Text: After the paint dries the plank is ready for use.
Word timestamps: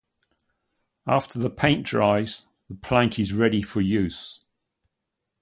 After 1.05 1.37
the 1.37 1.51
paint 1.51 1.85
dries 1.85 2.47
the 2.67 2.73
plank 2.73 3.19
is 3.19 3.33
ready 3.33 3.61
for 3.61 3.81
use. 3.81 4.43